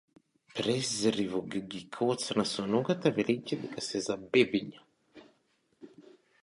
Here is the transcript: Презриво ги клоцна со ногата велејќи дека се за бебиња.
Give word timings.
Презриво 0.59 1.41
ги 1.55 1.81
клоцна 1.97 2.45
со 2.53 2.65
ногата 2.71 3.13
велејќи 3.19 3.61
дека 3.67 3.85
се 3.91 4.03
за 4.09 4.19
бебиња. 4.35 4.85